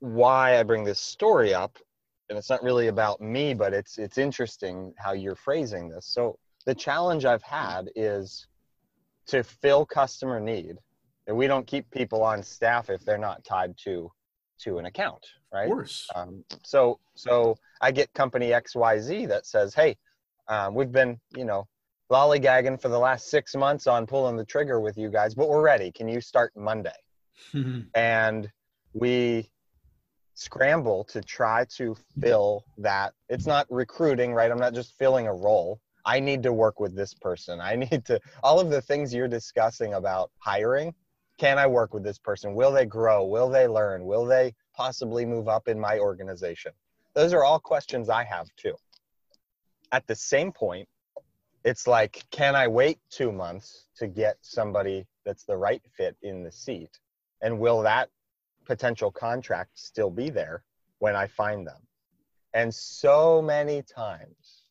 why 0.00 0.58
I 0.58 0.62
bring 0.62 0.84
this 0.84 1.00
story 1.00 1.54
up, 1.54 1.78
and 2.28 2.36
it's 2.36 2.50
not 2.50 2.62
really 2.62 2.88
about 2.88 3.20
me, 3.20 3.54
but 3.54 3.72
it's 3.72 3.98
it's 3.98 4.18
interesting 4.18 4.92
how 4.98 5.12
you're 5.12 5.36
phrasing 5.36 5.88
this. 5.88 6.06
So 6.06 6.38
the 6.66 6.74
challenge 6.74 7.24
I've 7.24 7.42
had 7.42 7.90
is 7.94 8.46
to 9.26 9.42
fill 9.44 9.86
customer 9.86 10.40
need. 10.40 10.76
And 11.26 11.36
we 11.36 11.46
don't 11.46 11.66
keep 11.66 11.88
people 11.90 12.22
on 12.22 12.42
staff 12.42 12.90
if 12.90 13.04
they're 13.04 13.18
not 13.18 13.44
tied 13.44 13.76
to 13.84 14.10
to 14.62 14.78
an 14.78 14.86
account, 14.86 15.24
right? 15.52 15.64
Of 15.64 15.70
course. 15.70 16.08
Um, 16.14 16.44
so 16.62 16.98
so 17.14 17.56
I 17.80 17.92
get 17.92 18.12
company 18.12 18.50
XYZ 18.50 19.28
that 19.28 19.46
says, 19.46 19.74
hey, 19.74 19.96
um, 20.48 20.74
we've 20.74 20.92
been, 20.92 21.18
you 21.36 21.44
know, 21.44 21.66
lollygagging 22.10 22.80
for 22.80 22.88
the 22.88 22.98
last 22.98 23.30
six 23.30 23.54
months 23.54 23.86
on 23.86 24.06
pulling 24.06 24.36
the 24.36 24.44
trigger 24.44 24.80
with 24.80 24.98
you 24.98 25.08
guys, 25.08 25.34
but 25.34 25.48
we're 25.48 25.62
ready. 25.62 25.92
Can 25.92 26.08
you 26.08 26.20
start 26.20 26.52
Monday? 26.56 26.90
and 27.94 28.50
we 28.92 29.48
scramble 30.40 31.04
to 31.04 31.20
try 31.20 31.66
to 31.76 31.94
fill 32.18 32.64
that. 32.78 33.12
It's 33.28 33.46
not 33.46 33.66
recruiting, 33.68 34.32
right? 34.32 34.50
I'm 34.50 34.58
not 34.58 34.72
just 34.72 34.96
filling 34.96 35.26
a 35.26 35.34
role. 35.34 35.80
I 36.06 36.18
need 36.18 36.42
to 36.44 36.52
work 36.52 36.80
with 36.80 36.96
this 36.96 37.12
person. 37.12 37.60
I 37.60 37.76
need 37.76 38.06
to, 38.06 38.18
all 38.42 38.58
of 38.58 38.70
the 38.70 38.80
things 38.80 39.12
you're 39.12 39.28
discussing 39.28 39.92
about 39.94 40.30
hiring. 40.38 40.94
Can 41.36 41.58
I 41.58 41.66
work 41.66 41.92
with 41.92 42.02
this 42.02 42.18
person? 42.18 42.54
Will 42.54 42.72
they 42.72 42.86
grow? 42.86 43.26
Will 43.26 43.50
they 43.50 43.66
learn? 43.66 44.06
Will 44.06 44.24
they 44.24 44.54
possibly 44.74 45.26
move 45.26 45.46
up 45.46 45.68
in 45.68 45.78
my 45.78 45.98
organization? 45.98 46.72
Those 47.14 47.34
are 47.34 47.44
all 47.44 47.60
questions 47.60 48.08
I 48.08 48.24
have 48.24 48.48
too. 48.56 48.74
At 49.92 50.06
the 50.06 50.14
same 50.14 50.52
point, 50.52 50.88
it's 51.64 51.86
like, 51.86 52.24
can 52.30 52.56
I 52.56 52.66
wait 52.66 52.98
two 53.10 53.30
months 53.30 53.88
to 53.96 54.06
get 54.06 54.38
somebody 54.40 55.06
that's 55.26 55.44
the 55.44 55.56
right 55.56 55.82
fit 55.96 56.16
in 56.22 56.44
the 56.44 56.52
seat? 56.52 56.98
And 57.42 57.58
will 57.58 57.82
that 57.82 58.08
potential 58.70 59.10
contract 59.10 59.70
still 59.74 60.10
be 60.10 60.30
there 60.30 60.62
when 61.00 61.16
I 61.16 61.26
find 61.26 61.66
them? 61.66 61.82
And 62.54 62.72
so 62.72 63.42
many 63.42 63.82
times, 63.82 64.64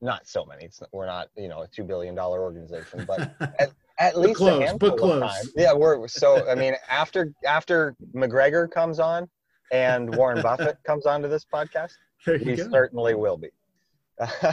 not 0.00 0.26
so 0.26 0.44
many, 0.44 0.64
it's, 0.66 0.82
we're 0.92 1.06
not, 1.06 1.28
you 1.36 1.48
know, 1.48 1.62
a 1.62 1.68
$2 1.68 1.86
billion 1.86 2.18
organization, 2.18 3.04
but 3.06 3.34
at, 3.58 3.70
at 3.98 4.18
least 4.18 4.36
close, 4.36 4.62
a 4.62 4.66
handful 4.66 4.92
close. 4.92 5.14
of 5.14 5.20
times. 5.30 5.52
Yeah, 5.56 5.72
we're 5.72 6.06
so, 6.08 6.46
I 6.48 6.54
mean, 6.54 6.74
after, 6.90 7.32
after 7.46 7.96
McGregor 8.14 8.70
comes 8.70 8.98
on 9.00 9.28
and 9.72 10.14
Warren 10.14 10.42
Buffett 10.42 10.76
comes 10.86 11.06
onto 11.06 11.28
this 11.28 11.44
podcast, 11.44 11.92
he 12.24 12.56
go. 12.56 12.68
certainly 12.70 13.14
will 13.14 13.38
be. 13.38 13.48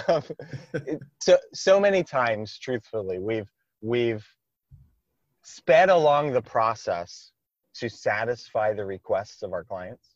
Um, 0.07 0.23
it- 0.73 0.99
so 1.19 1.37
so 1.53 1.79
many 1.79 2.03
times, 2.03 2.57
truthfully, 2.57 3.19
we've 3.19 3.47
we've 3.81 4.25
sped 5.43 5.89
along 5.89 6.31
the 6.33 6.41
process 6.41 7.31
to 7.75 7.89
satisfy 7.89 8.73
the 8.73 8.85
requests 8.85 9.43
of 9.43 9.53
our 9.53 9.63
clients, 9.63 10.15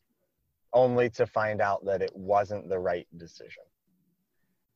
only 0.72 1.08
to 1.10 1.26
find 1.26 1.60
out 1.60 1.84
that 1.84 2.02
it 2.02 2.12
wasn't 2.14 2.68
the 2.68 2.78
right 2.78 3.06
decision. 3.16 3.62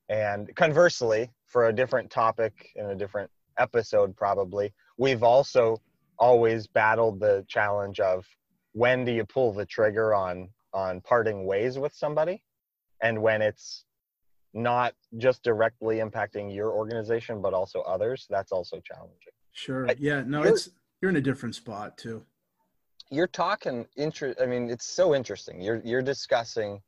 And 0.09 0.55
conversely, 0.57 1.31
for 1.47 1.69
a 1.69 1.73
different 1.73 2.11
topic 2.11 2.71
in 2.75 2.87
a 2.87 2.97
different 2.97 3.31
episode, 3.59 4.17
probably, 4.17 4.73
we've 4.99 5.23
also 5.23 5.81
always 6.19 6.67
battled 6.67 7.21
the 7.21 7.45
challenge 7.49 8.01
of 8.01 8.27
when 8.73 9.05
do 9.05 9.13
you 9.13 9.25
pull 9.25 9.53
the 9.53 9.67
trigger 9.67 10.15
on 10.15 10.49
on 10.73 11.01
parting 11.01 11.45
ways 11.47 11.79
with 11.79 11.93
somebody 11.93 12.43
and 13.03 13.21
when 13.21 13.43
it's 13.43 13.85
not 14.55 14.95
just 15.17 15.43
directly 15.43 15.97
impacting 15.97 16.55
your 16.55 16.71
organization 16.71 17.43
but 17.43 17.53
also 17.53 17.81
others 17.81 18.27
that's 18.31 18.53
also 18.53 18.81
challenging 18.81 19.33
Sure. 19.53 19.89
Yeah. 19.99 20.23
No, 20.27 20.43
it's 20.43 20.71
you're 21.01 21.11
in 21.11 21.17
a 21.17 21.21
different 21.21 21.55
spot 21.55 21.97
too. 21.99 22.25
You're 23.11 23.26
talking 23.26 23.87
inter 23.97 24.35
i 24.40 24.47
mean 24.47 24.71
it's 24.71 24.87
so 24.87 25.14
interesting 25.14 25.61
you're 25.61 25.81
you're 25.85 26.02
discussing 26.02 26.81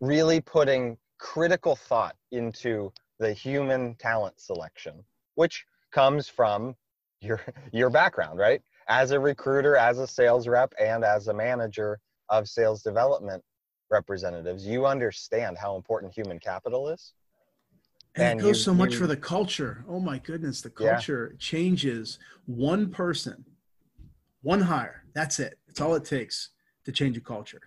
really 0.00 0.40
putting 0.40 0.96
critical 1.18 1.74
thought 1.74 2.16
into 2.30 2.92
the 3.18 3.32
human 3.32 3.94
talent 3.96 4.38
selection 4.40 5.02
which 5.34 5.64
comes 5.92 6.28
from 6.28 6.74
your 7.20 7.40
your 7.72 7.90
background 7.90 8.38
right 8.38 8.62
as 8.88 9.10
a 9.10 9.18
recruiter 9.18 9.76
as 9.76 9.98
a 9.98 10.06
sales 10.06 10.46
rep 10.46 10.72
and 10.80 11.04
as 11.04 11.28
a 11.28 11.34
manager 11.34 11.98
of 12.28 12.48
sales 12.48 12.82
development 12.82 13.42
representatives 13.90 14.64
you 14.66 14.86
understand 14.86 15.58
how 15.58 15.74
important 15.76 16.12
human 16.14 16.38
capital 16.38 16.88
is 16.88 17.14
And, 18.14 18.24
And 18.30 18.40
it 18.40 18.42
goes 18.42 18.58
you- 18.58 18.62
so 18.64 18.74
much 18.74 18.92
you- 18.92 18.98
for 18.98 19.06
the 19.06 19.16
culture. 19.16 19.84
Oh 19.88 20.00
my 20.00 20.18
goodness, 20.18 20.60
the 20.62 20.72
Yeah. 20.78 20.96
culture 20.96 21.34
changes 21.38 22.18
one 22.46 22.90
person, 22.90 23.44
one 24.42 24.60
hire. 24.60 25.04
That's 25.14 25.38
it. 25.40 25.58
That's 25.66 25.80
all 25.80 25.94
it 25.94 26.04
takes 26.04 26.50
to 26.84 26.92
change 26.92 27.16
a 27.16 27.20
culture. 27.20 27.62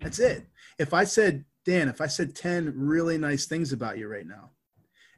That's 0.00 0.18
it. 0.18 0.46
If 0.78 0.92
I 0.94 1.04
said, 1.04 1.44
Dan, 1.64 1.88
if 1.88 2.00
I 2.00 2.06
said 2.06 2.34
10 2.34 2.72
really 2.76 3.18
nice 3.18 3.46
things 3.46 3.72
about 3.72 3.98
you 3.98 4.08
right 4.08 4.26
now, 4.26 4.50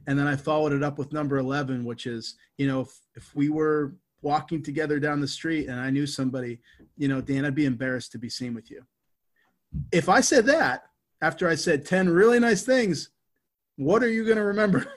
and 0.07 0.17
then 0.17 0.27
I 0.27 0.35
followed 0.35 0.73
it 0.73 0.83
up 0.83 0.97
with 0.97 1.13
number 1.13 1.37
11, 1.37 1.83
which 1.83 2.05
is, 2.07 2.35
you 2.57 2.67
know, 2.67 2.81
if, 2.81 2.89
if 3.15 3.35
we 3.35 3.49
were 3.49 3.95
walking 4.21 4.63
together 4.63 4.99
down 4.99 5.21
the 5.21 5.27
street 5.27 5.67
and 5.67 5.79
I 5.79 5.89
knew 5.89 6.07
somebody, 6.07 6.59
you 6.97 7.07
know, 7.07 7.21
Dan, 7.21 7.45
I'd 7.45 7.55
be 7.55 7.65
embarrassed 7.65 8.11
to 8.13 8.17
be 8.17 8.29
seen 8.29 8.53
with 8.53 8.71
you. 8.71 8.83
If 9.91 10.09
I 10.09 10.21
said 10.21 10.45
that 10.47 10.83
after 11.21 11.47
I 11.47 11.55
said 11.55 11.85
10 11.85 12.09
really 12.09 12.39
nice 12.39 12.63
things, 12.63 13.09
what 13.75 14.01
are 14.03 14.09
you 14.09 14.23
going 14.25 14.37
to 14.37 14.43
remember? 14.43 14.85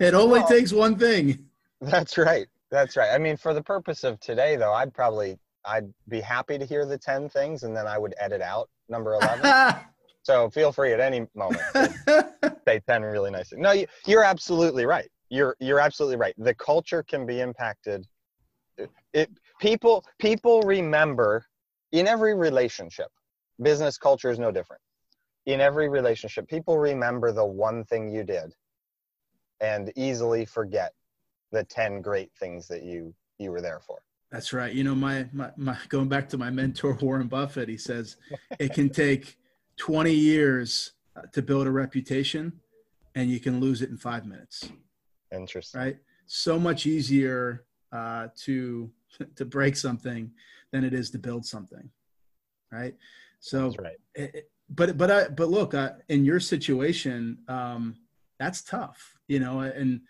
It 0.00 0.12
only 0.12 0.40
Well- 0.40 0.48
takes 0.48 0.72
one 0.72 0.98
thing. 0.98 1.46
That's 1.80 2.18
right. 2.18 2.48
That's 2.70 2.96
right. 2.96 3.10
I 3.12 3.18
mean, 3.18 3.36
for 3.36 3.54
the 3.54 3.62
purpose 3.62 4.04
of 4.04 4.20
today, 4.20 4.56
though, 4.56 4.72
I'd 4.72 4.92
probably 4.92 5.38
I'd 5.64 5.92
be 6.08 6.20
happy 6.20 6.58
to 6.58 6.64
hear 6.64 6.84
the 6.86 6.98
ten 6.98 7.28
things, 7.28 7.62
and 7.62 7.76
then 7.76 7.86
I 7.86 7.98
would 7.98 8.14
edit 8.18 8.42
out 8.42 8.68
number 8.88 9.14
eleven. 9.14 9.74
so 10.22 10.50
feel 10.50 10.72
free 10.72 10.92
at 10.92 11.00
any 11.00 11.26
moment 11.34 11.62
to 11.74 12.60
say 12.68 12.80
ten 12.86 13.02
really 13.02 13.30
nicely. 13.30 13.58
No, 13.58 13.72
you, 13.72 13.86
you're 14.06 14.24
absolutely 14.24 14.84
right. 14.84 15.08
You're 15.30 15.56
you're 15.60 15.80
absolutely 15.80 16.16
right. 16.16 16.34
The 16.38 16.54
culture 16.54 17.02
can 17.02 17.26
be 17.26 17.40
impacted. 17.40 18.06
It 19.12 19.30
people 19.60 20.04
people 20.18 20.62
remember 20.62 21.44
in 21.92 22.06
every 22.06 22.34
relationship. 22.34 23.08
Business 23.60 23.98
culture 23.98 24.30
is 24.30 24.38
no 24.38 24.52
different. 24.52 24.82
In 25.46 25.60
every 25.60 25.88
relationship, 25.88 26.46
people 26.46 26.78
remember 26.78 27.32
the 27.32 27.44
one 27.44 27.82
thing 27.84 28.12
you 28.12 28.22
did, 28.22 28.54
and 29.60 29.90
easily 29.96 30.44
forget 30.44 30.92
the 31.52 31.64
10 31.64 32.02
great 32.02 32.30
things 32.38 32.68
that 32.68 32.82
you 32.82 33.14
you 33.38 33.50
were 33.52 33.60
there 33.60 33.80
for 33.80 33.98
That's 34.32 34.52
right. 34.52 34.72
You 34.74 34.84
know, 34.84 34.94
my, 34.94 35.26
my, 35.32 35.50
my 35.56 35.78
going 35.88 36.08
back 36.08 36.28
to 36.30 36.38
my 36.38 36.50
mentor, 36.50 36.94
Warren 37.00 37.28
Buffett, 37.28 37.68
he 37.68 37.76
says 37.76 38.16
it 38.58 38.74
can 38.74 38.90
take 38.90 39.36
20 39.78 40.12
years 40.12 40.92
uh, 41.16 41.22
to 41.32 41.40
build 41.40 41.66
a 41.66 41.70
reputation 41.70 42.52
and 43.14 43.30
you 43.30 43.40
can 43.40 43.60
lose 43.60 43.80
it 43.80 43.90
in 43.90 43.96
five 43.96 44.26
minutes, 44.26 44.70
interesting 45.32 45.80
right? 45.80 45.96
So 46.26 46.58
much 46.58 46.84
easier 46.86 47.64
uh, 47.92 48.28
to, 48.44 48.90
to 49.36 49.44
break 49.44 49.76
something 49.76 50.30
than 50.72 50.84
it 50.84 50.92
is 50.92 51.10
to 51.12 51.18
build 51.18 51.46
something, 51.46 51.88
right? 52.72 52.94
So, 53.40 53.70
that's 53.70 53.78
right 53.78 53.96
it- 54.14 54.34
it- 54.34 54.50
but, 54.70 54.98
but, 54.98 55.10
I, 55.10 55.28
but 55.28 55.48
look, 55.48 55.72
uh, 55.72 55.92
in 56.10 56.26
your 56.26 56.40
situation, 56.40 57.38
um, 57.48 57.96
that's 58.38 58.60
tough, 58.62 59.16
you 59.26 59.38
know, 59.40 59.60
and, 59.60 60.02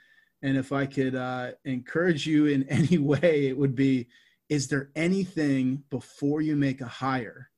and 0.43 0.57
if 0.57 0.73
I 0.73 0.87
could 0.87 1.15
uh, 1.15 1.53
encourage 1.65 2.27
you 2.27 2.47
in 2.47 2.63
any 2.69 2.99
way, 2.99 3.47
it 3.47 3.57
would 3.57 3.75
be 3.75 4.09
is 4.49 4.67
there 4.69 4.91
anything 4.97 5.83
before 5.91 6.41
you 6.41 6.57
make 6.57 6.81
a 6.81 6.87
hire 6.87 7.51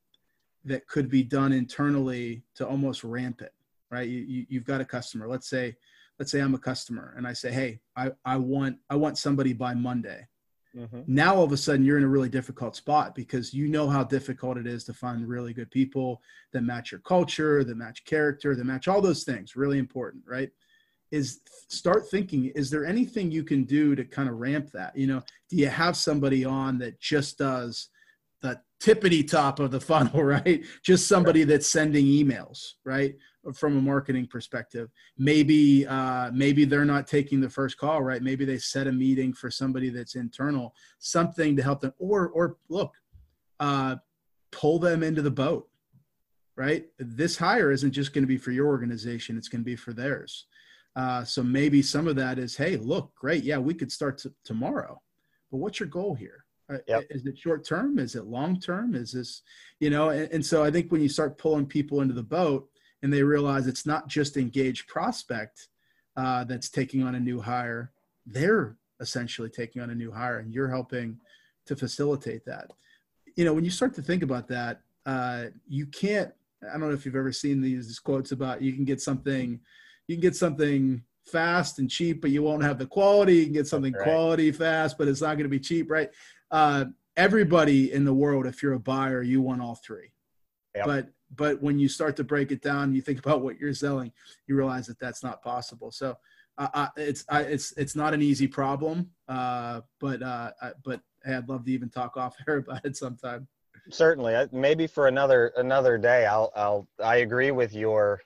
that 0.65 0.87
could 0.87 1.09
be 1.09 1.23
done 1.23 1.53
internally 1.53 2.43
to 2.55 2.67
almost 2.67 3.03
ramp 3.03 3.41
it, 3.41 3.53
right? 3.89 4.07
You, 4.07 4.19
you, 4.19 4.45
you've 4.49 4.65
got 4.65 4.81
a 4.81 4.85
customer. 4.85 5.27
Let's 5.27 5.49
say, 5.49 5.75
let's 6.19 6.31
say 6.31 6.39
I'm 6.39 6.53
a 6.53 6.59
customer 6.59 7.13
and 7.17 7.25
I 7.25 7.33
say, 7.33 7.51
hey, 7.51 7.79
I, 7.95 8.11
I 8.25 8.37
want 8.37 8.77
I 8.89 8.95
want 8.95 9.17
somebody 9.17 9.53
by 9.53 9.73
Monday. 9.73 10.27
Mhm. 10.75 11.05
Now 11.07 11.35
all 11.35 11.43
of 11.43 11.51
a 11.51 11.57
sudden 11.57 11.85
you're 11.85 11.97
in 11.97 12.03
a 12.03 12.09
really 12.09 12.29
difficult 12.29 12.75
spot 12.75 13.15
because 13.15 13.53
you 13.53 13.67
know 13.67 13.89
how 13.89 14.03
difficult 14.03 14.57
it 14.57 14.67
is 14.67 14.83
to 14.85 14.93
find 14.93 15.27
really 15.27 15.53
good 15.53 15.71
people 15.71 16.21
that 16.53 16.61
match 16.61 16.91
your 16.91 17.01
culture, 17.01 17.63
that 17.63 17.75
match 17.75 18.05
character, 18.05 18.55
that 18.55 18.63
match 18.63 18.87
all 18.87 19.01
those 19.01 19.23
things. 19.23 19.55
Really 19.55 19.79
important, 19.79 20.23
right? 20.27 20.49
Is 21.11 21.41
start 21.69 22.09
thinking 22.09 22.45
is 22.55 22.69
there 22.69 22.85
anything 22.85 23.31
you 23.31 23.43
can 23.43 23.63
do 23.63 23.95
to 23.95 24.03
kind 24.03 24.29
of 24.29 24.39
ramp 24.39 24.71
that? 24.71 24.95
You 24.97 25.07
know 25.07 25.21
do 25.49 25.57
you 25.57 25.67
have 25.67 25.95
somebody 25.95 26.45
on 26.45 26.77
that 26.79 26.99
just 26.99 27.37
does 27.37 27.89
the 28.41 28.59
tippity 28.81 29.27
top 29.27 29.59
of 29.59 29.71
the 29.71 29.79
funnel 29.91 30.23
right? 30.23 30.63
Just 30.83 31.07
somebody 31.07 31.43
that's 31.43 31.69
sending 31.69 32.05
emails 32.05 32.73
right? 32.85 33.15
From 33.55 33.77
a 33.77 33.81
marketing 33.81 34.27
perspective. 34.27 34.89
Maybe 35.17 35.85
uh, 35.87 36.31
maybe 36.31 36.65
they're 36.65 36.85
not 36.85 37.07
taking 37.07 37.41
the 37.41 37.49
first 37.49 37.77
call 37.77 38.01
right? 38.01 38.21
Maybe 38.21 38.45
they 38.45 38.57
set 38.57 38.87
a 38.87 38.91
meeting 38.91 39.33
for 39.33 39.51
somebody 39.51 39.89
that's 39.89 40.15
internal 40.15 40.73
something 40.99 41.55
to 41.55 41.63
help 41.63 41.81
them 41.81 41.93
or 41.99 42.29
or 42.29 42.57
look 42.69 42.93
uh, 43.59 43.97
pull 44.51 44.79
them 44.79 45.03
into 45.03 45.21
the 45.21 45.31
boat 45.31 45.67
right? 46.57 46.85
This 46.99 47.37
hire 47.37 47.71
isn't 47.71 47.91
just 47.91 48.13
going 48.13 48.23
to 48.23 48.27
be 48.27 48.37
for 48.37 48.51
your 48.51 48.67
organization 48.67 49.37
it's 49.37 49.47
going 49.47 49.61
to 49.61 49.65
be 49.65 49.75
for 49.75 49.93
theirs 49.93 50.45
uh, 50.95 51.23
so 51.23 51.41
maybe 51.41 51.81
some 51.81 52.07
of 52.07 52.15
that 52.17 52.37
is, 52.37 52.55
hey, 52.55 52.77
look, 52.77 53.13
great, 53.15 53.43
yeah, 53.43 53.57
we 53.57 53.73
could 53.73 53.91
start 53.91 54.17
t- 54.19 54.29
tomorrow, 54.43 55.01
but 55.51 55.57
what's 55.57 55.79
your 55.79 55.89
goal 55.89 56.15
here? 56.15 56.45
Uh, 56.71 56.77
Yep. 56.87 57.03
Is 57.09 57.25
it 57.25 57.37
short 57.37 57.65
term? 57.65 57.99
Is 57.99 58.15
it 58.15 58.25
long 58.25 58.59
term? 58.59 58.95
Is 58.95 59.11
this, 59.11 59.41
you 59.79 59.89
know? 59.89 60.09
And, 60.09 60.31
and 60.31 60.45
so 60.45 60.63
I 60.63 60.71
think 60.71 60.91
when 60.91 61.01
you 61.01 61.09
start 61.09 61.37
pulling 61.37 61.65
people 61.65 62.01
into 62.01 62.13
the 62.13 62.23
boat 62.23 62.69
and 63.03 63.11
they 63.11 63.23
realize 63.23 63.67
it's 63.67 63.85
not 63.85 64.07
just 64.07 64.37
engaged 64.37 64.87
prospect 64.87 65.67
uh, 66.15 66.43
that's 66.43 66.69
taking 66.69 67.03
on 67.03 67.15
a 67.15 67.19
new 67.19 67.41
hire, 67.41 67.91
they're 68.25 68.77
essentially 68.99 69.49
taking 69.49 69.81
on 69.81 69.89
a 69.89 69.95
new 69.95 70.11
hire, 70.11 70.39
and 70.39 70.53
you're 70.53 70.69
helping 70.69 71.17
to 71.65 71.75
facilitate 71.75 72.45
that. 72.45 72.69
You 73.35 73.45
know, 73.45 73.53
when 73.53 73.65
you 73.65 73.71
start 73.71 73.93
to 73.95 74.01
think 74.01 74.23
about 74.23 74.47
that, 74.49 74.81
uh, 75.05 75.45
you 75.67 75.87
can't. 75.87 76.31
I 76.63 76.73
don't 76.73 76.81
know 76.81 76.93
if 76.93 77.05
you've 77.05 77.15
ever 77.15 77.31
seen 77.31 77.59
these, 77.59 77.87
these 77.87 77.99
quotes 77.99 78.31
about 78.31 78.61
you 78.61 78.73
can 78.73 78.85
get 78.85 79.01
something 79.01 79.59
you 80.11 80.17
can 80.17 80.21
get 80.21 80.35
something 80.35 81.01
fast 81.25 81.79
and 81.79 81.89
cheap, 81.89 82.21
but 82.21 82.31
you 82.31 82.43
won't 82.43 82.63
have 82.63 82.77
the 82.77 82.85
quality. 82.85 83.37
You 83.37 83.45
can 83.45 83.53
get 83.53 83.67
something 83.67 83.93
Right. 83.93 84.03
quality 84.03 84.51
fast, 84.51 84.97
but 84.97 85.07
it's 85.07 85.21
not 85.21 85.35
going 85.35 85.43
to 85.43 85.49
be 85.49 85.59
cheap, 85.59 85.89
right? 85.89 86.09
Uh, 86.51 86.85
everybody 87.15 87.93
in 87.93 88.03
the 88.03 88.13
world, 88.13 88.45
if 88.45 88.61
you're 88.61 88.73
a 88.73 88.79
buyer, 88.79 89.21
you 89.21 89.41
want 89.41 89.61
all 89.61 89.75
three. 89.75 90.11
Yep. 90.75 90.85
But 90.85 91.07
but 91.33 91.61
when 91.61 91.79
you 91.79 91.87
start 91.87 92.17
to 92.17 92.25
break 92.25 92.51
it 92.51 92.61
down, 92.61 92.93
you 92.93 93.01
think 93.01 93.19
about 93.19 93.41
what 93.41 93.57
you're 93.57 93.73
selling, 93.73 94.11
you 94.47 94.57
realize 94.57 94.87
that 94.87 94.99
that's 94.99 95.23
not 95.23 95.41
possible. 95.41 95.89
So 95.91 96.17
uh, 96.57 96.87
it's 96.97 97.23
I, 97.29 97.43
it's 97.43 97.71
it's 97.77 97.95
not 97.95 98.13
an 98.13 98.21
easy 98.21 98.47
problem, 98.47 99.11
uh, 99.29 99.81
but 100.01 100.21
uh, 100.21 100.51
but 100.83 100.99
hey, 101.23 101.35
I'd 101.35 101.47
love 101.47 101.63
to 101.65 101.71
even 101.71 101.89
talk 101.89 102.17
off 102.17 102.35
air 102.47 102.57
about 102.57 102.83
it 102.83 102.97
sometime. 102.97 103.47
Certainly, 103.89 104.49
maybe 104.51 104.87
for 104.87 105.07
another 105.07 105.53
another 105.55 105.97
day. 105.97 106.25
I'll 106.25 106.51
I'll 106.53 106.87
I 107.01 107.17
agree 107.17 107.51
with 107.51 107.73
your 107.73 108.19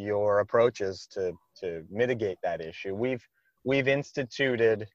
your 0.00 0.40
approaches 0.40 1.06
to 1.12 1.32
to 1.60 1.84
mitigate 1.90 2.38
that 2.42 2.60
issue. 2.60 2.94
We've 2.94 3.26
we've 3.64 3.88
instituted 3.88 4.88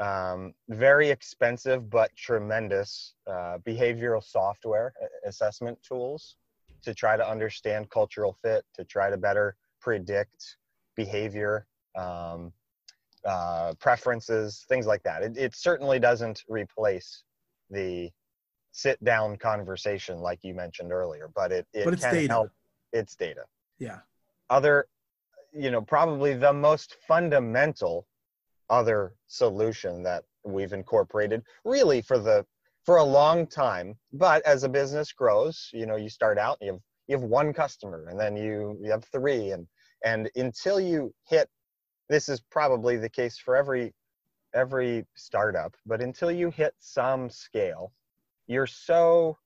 um, 0.00 0.54
very 0.68 1.10
expensive 1.10 1.88
but 1.88 2.10
tremendous 2.16 3.14
uh, 3.26 3.58
behavioral 3.66 4.22
software 4.22 4.92
assessment 5.24 5.78
tools 5.86 6.36
to 6.82 6.94
try 6.94 7.16
to 7.16 7.26
understand 7.26 7.90
cultural 7.90 8.36
fit, 8.42 8.64
to 8.74 8.84
try 8.84 9.08
to 9.08 9.16
better 9.16 9.56
predict 9.80 10.56
behavior, 10.96 11.66
um, 11.96 12.52
uh, 13.24 13.72
preferences, 13.78 14.64
things 14.68 14.86
like 14.86 15.02
that. 15.02 15.22
It, 15.22 15.36
it 15.36 15.54
certainly 15.56 15.98
doesn't 15.98 16.42
replace 16.48 17.22
the 17.70 18.10
sit 18.72 19.02
down 19.04 19.36
conversation 19.36 20.18
like 20.18 20.40
you 20.42 20.54
mentioned 20.54 20.92
earlier, 20.92 21.30
but 21.34 21.52
it, 21.52 21.66
it 21.72 21.84
but 21.84 21.94
it's 21.94 22.02
can 22.02 22.14
data. 22.14 22.32
help. 22.32 22.50
It's 22.92 23.14
data. 23.14 23.44
Yeah. 23.78 24.00
Other, 24.50 24.86
you 25.52 25.70
know, 25.70 25.80
probably 25.80 26.34
the 26.34 26.52
most 26.52 26.96
fundamental 27.06 28.06
other 28.70 29.14
solution 29.26 30.02
that 30.02 30.24
we've 30.44 30.72
incorporated 30.72 31.42
really 31.64 32.02
for 32.02 32.18
the 32.18 32.44
for 32.84 32.96
a 32.98 33.04
long 33.04 33.46
time. 33.46 33.96
But 34.12 34.44
as 34.44 34.64
a 34.64 34.68
business 34.68 35.12
grows 35.12 35.70
you 35.72 35.86
know 35.86 35.96
you 35.96 36.08
start 36.08 36.38
out 36.38 36.58
you 36.60 36.72
have 36.72 36.80
you 37.08 37.16
have 37.16 37.24
one 37.24 37.52
customer 37.52 38.08
and 38.08 38.18
then 38.18 38.36
you 38.36 38.78
you 38.80 38.90
have 38.90 39.04
three. 39.04 39.50
And 39.50 39.66
and 40.04 40.30
until 40.36 40.80
you 40.80 41.14
hit 41.26 41.48
this 42.08 42.28
is 42.28 42.40
probably 42.40 42.96
the 42.96 43.08
case 43.08 43.38
for 43.38 43.56
every 43.56 43.92
every 44.54 45.04
startup 45.14 45.74
but 45.86 46.00
until 46.00 46.30
you 46.30 46.50
hit 46.50 46.74
some 46.78 47.28
scale 47.28 47.92
you're 48.46 48.66
so 48.66 49.36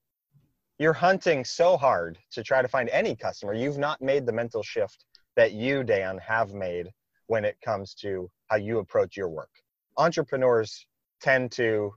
you're 0.79 0.93
hunting 0.93 1.43
so 1.43 1.77
hard 1.77 2.17
to 2.31 2.41
try 2.41 2.61
to 2.61 2.67
find 2.67 2.89
any 2.89 3.15
customer. 3.15 3.53
You've 3.53 3.77
not 3.77 4.01
made 4.01 4.25
the 4.25 4.31
mental 4.31 4.63
shift 4.63 5.05
that 5.35 5.51
you 5.51 5.83
dan 5.83 6.17
have 6.19 6.53
made 6.53 6.89
when 7.27 7.45
it 7.45 7.57
comes 7.63 7.93
to 7.95 8.29
how 8.47 8.55
you 8.55 8.79
approach 8.79 9.15
your 9.15 9.29
work. 9.29 9.51
Entrepreneurs 9.97 10.87
tend 11.21 11.51
to 11.51 11.93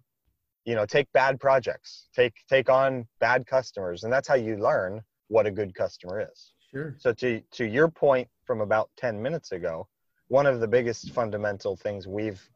you 0.64 0.74
know 0.74 0.86
take 0.86 1.10
bad 1.12 1.40
projects 1.40 2.08
take 2.14 2.34
take 2.48 2.68
on 2.70 3.04
bad 3.18 3.46
customers 3.46 4.04
and 4.04 4.12
that's 4.12 4.28
how 4.28 4.34
you 4.34 4.56
learn 4.56 5.00
what 5.28 5.46
a 5.46 5.50
good 5.50 5.74
customer 5.74 6.28
is. 6.32 6.52
Sure. 6.70 6.94
so 6.98 7.12
to 7.12 7.40
to 7.52 7.64
your 7.64 7.88
point 7.88 8.28
from 8.44 8.60
about 8.60 8.88
10 8.96 9.20
minutes 9.20 9.52
ago 9.52 9.86
one 10.28 10.46
of 10.46 10.60
the 10.60 10.68
biggest 10.68 11.10
fundamental 11.12 11.76
things 11.76 12.06
we've 12.06 12.48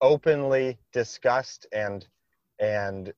openly 0.00 0.78
discussed 0.92 1.66
and 1.72 2.06
and 2.58 3.12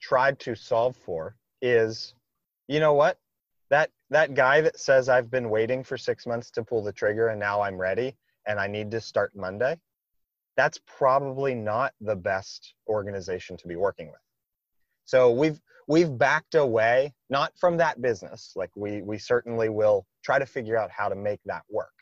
tried 0.00 0.38
to 0.40 0.54
solve 0.54 0.96
for 0.96 1.36
is 1.62 2.14
you 2.68 2.80
know 2.80 2.94
what? 2.94 3.18
That 3.70 3.90
that 4.10 4.34
guy 4.34 4.60
that 4.60 4.78
says 4.78 5.08
i've 5.08 5.30
been 5.30 5.50
waiting 5.50 5.84
for 5.84 5.96
6 5.96 6.26
months 6.26 6.50
to 6.52 6.64
pull 6.64 6.82
the 6.82 6.92
trigger 6.92 7.28
and 7.28 7.38
now 7.38 7.60
i'm 7.60 7.76
ready 7.76 8.16
and 8.46 8.58
i 8.58 8.66
need 8.66 8.90
to 8.90 9.00
start 9.00 9.30
monday 9.36 9.78
that's 10.60 10.78
probably 10.86 11.54
not 11.54 11.94
the 12.02 12.16
best 12.16 12.74
organization 12.86 13.56
to 13.56 13.66
be 13.66 13.76
working 13.76 14.08
with. 14.08 14.20
So 15.06 15.30
we've 15.30 15.58
we've 15.88 16.18
backed 16.18 16.54
away 16.54 17.14
not 17.30 17.52
from 17.58 17.78
that 17.78 18.02
business 18.02 18.52
like 18.56 18.70
we 18.76 19.00
we 19.00 19.16
certainly 19.16 19.70
will 19.70 20.04
try 20.22 20.38
to 20.38 20.44
figure 20.44 20.76
out 20.76 20.90
how 20.90 21.08
to 21.08 21.14
make 21.14 21.40
that 21.46 21.62
work. 21.70 21.94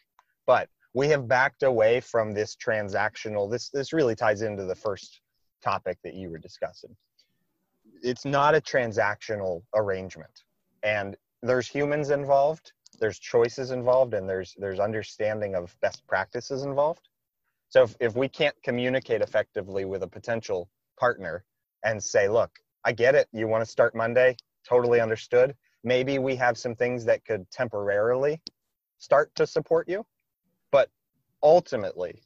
But 0.44 0.68
we 0.92 1.06
have 1.08 1.28
backed 1.28 1.62
away 1.62 2.00
from 2.00 2.34
this 2.34 2.56
transactional 2.56 3.48
this 3.48 3.70
this 3.70 3.92
really 3.92 4.16
ties 4.16 4.42
into 4.42 4.64
the 4.64 4.74
first 4.74 5.20
topic 5.62 5.98
that 6.02 6.14
you 6.14 6.28
were 6.28 6.38
discussing 6.38 6.96
it's 8.02 8.24
not 8.24 8.54
a 8.54 8.60
transactional 8.60 9.62
arrangement. 9.74 10.44
And 10.82 11.16
there's 11.42 11.68
humans 11.68 12.10
involved 12.10 12.72
there's 12.98 13.18
choices 13.18 13.70
involved 13.70 14.14
and 14.14 14.28
there's 14.28 14.54
there's 14.58 14.80
understanding 14.80 15.54
of 15.54 15.74
best 15.80 16.06
practices 16.06 16.64
involved. 16.64 17.08
So 17.68 17.82
if, 17.84 17.96
if 18.00 18.16
we 18.16 18.28
can't 18.28 18.56
communicate 18.62 19.20
effectively 19.20 19.84
with 19.84 20.02
a 20.02 20.08
potential 20.08 20.68
partner 20.98 21.44
and 21.84 22.02
say 22.02 22.28
look 22.28 22.50
i 22.84 22.92
get 22.92 23.14
it. 23.14 23.28
You 23.32 23.46
want 23.46 23.64
to 23.64 23.70
start 23.70 23.94
monday? 23.94 24.36
Totally 24.68 25.00
understood. 25.00 25.54
Maybe 25.84 26.18
we 26.18 26.34
have 26.36 26.58
some 26.58 26.74
things 26.74 27.04
that 27.04 27.24
could 27.24 27.48
temporarily 27.50 28.40
start 28.98 29.34
to 29.36 29.46
support 29.46 29.88
you 29.88 30.04
but 30.72 30.90
ultimately 31.42 32.20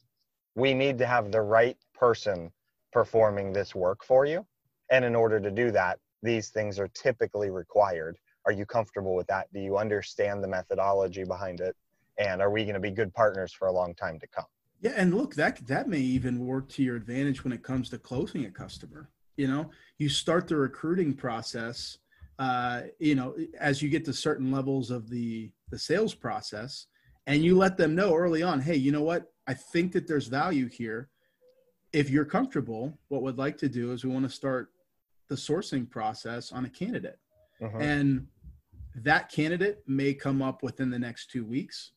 we 0.55 0.73
need 0.73 0.97
to 0.97 1.05
have 1.05 1.31
the 1.31 1.41
right 1.41 1.77
person 1.93 2.51
performing 2.91 3.53
this 3.53 3.75
work 3.75 4.03
for 4.03 4.25
you 4.25 4.45
and 4.91 5.05
in 5.05 5.15
order 5.15 5.39
to 5.39 5.51
do 5.51 5.71
that 5.71 5.99
these 6.21 6.49
things 6.49 6.79
are 6.79 6.89
typically 6.89 7.49
required 7.49 8.17
are 8.45 8.51
you 8.51 8.65
comfortable 8.65 9.15
with 9.15 9.27
that 9.27 9.51
do 9.53 9.59
you 9.59 9.77
understand 9.77 10.43
the 10.43 10.47
methodology 10.47 11.23
behind 11.23 11.59
it 11.61 11.75
and 12.17 12.41
are 12.41 12.51
we 12.51 12.63
going 12.63 12.73
to 12.73 12.79
be 12.79 12.91
good 12.91 13.13
partners 13.13 13.51
for 13.53 13.67
a 13.67 13.71
long 13.71 13.93
time 13.95 14.19
to 14.19 14.27
come 14.27 14.45
Yeah, 14.81 14.91
and 14.97 15.13
look, 15.13 15.35
that 15.35 15.65
that 15.67 15.87
may 15.87 15.99
even 15.99 16.45
work 16.45 16.67
to 16.69 16.83
your 16.83 16.97
advantage 16.97 17.43
when 17.43 17.53
it 17.53 17.63
comes 17.63 17.89
to 17.89 17.97
closing 17.97 18.45
a 18.45 18.51
customer. 18.51 19.09
You 19.37 19.47
know, 19.47 19.71
you 19.97 20.09
start 20.09 20.47
the 20.47 20.57
recruiting 20.57 21.13
process. 21.13 21.99
Uh, 22.37 22.81
you 22.99 23.15
know, 23.15 23.33
as 23.59 23.81
you 23.81 23.89
get 23.89 24.03
to 24.05 24.13
certain 24.13 24.51
levels 24.51 24.91
of 24.91 25.09
the 25.09 25.51
the 25.71 25.79
sales 25.79 26.13
process, 26.13 26.87
and 27.27 27.43
you 27.43 27.57
let 27.57 27.77
them 27.77 27.95
know 27.95 28.13
early 28.13 28.43
on, 28.43 28.59
hey, 28.59 28.75
you 28.75 28.91
know 28.91 29.03
what? 29.03 29.31
I 29.47 29.53
think 29.53 29.93
that 29.93 30.05
there's 30.05 30.27
value 30.27 30.67
here. 30.67 31.09
If 31.93 32.09
you're 32.09 32.25
comfortable, 32.25 32.99
what 33.07 33.21
we'd 33.21 33.37
like 33.37 33.57
to 33.59 33.69
do 33.69 33.93
is 33.93 34.03
we 34.03 34.11
want 34.11 34.25
to 34.25 34.35
start 34.35 34.72
the 35.29 35.35
sourcing 35.35 35.89
process 35.89 36.51
on 36.51 36.65
a 36.65 36.69
candidate, 36.69 37.19
Mhm. 37.61 37.81
and 37.81 38.27
that 38.95 39.29
candidate 39.29 39.83
may 39.87 40.13
come 40.13 40.41
up 40.41 40.61
within 40.63 40.89
the 40.89 40.99
next 40.99 41.31
two 41.31 41.45
weeks, 41.45 41.91